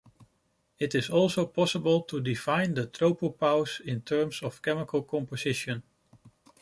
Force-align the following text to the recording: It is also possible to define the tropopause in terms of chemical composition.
It 0.79 0.95
is 0.95 1.11
also 1.11 1.45
possible 1.45 2.01
to 2.05 2.19
define 2.21 2.73
the 2.73 2.87
tropopause 2.87 3.79
in 3.81 4.01
terms 4.01 4.41
of 4.41 4.59
chemical 4.63 5.03
composition. 5.03 5.83